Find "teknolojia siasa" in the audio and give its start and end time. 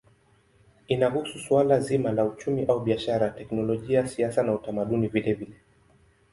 3.29-4.43